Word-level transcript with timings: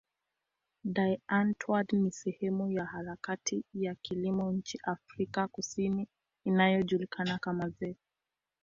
Die 0.95 1.21
Antwoord 1.27 1.93
ni 1.93 2.11
sehemu 2.11 2.71
ya 2.71 2.85
harakati 2.85 3.63
ya 3.73 3.95
kilimo 3.95 4.51
nchini 4.51 4.81
Afrika 4.83 5.47
Kusini 5.47 6.07
inayojulikana 6.45 7.37
kama 7.37 7.69
zef. 7.69 7.97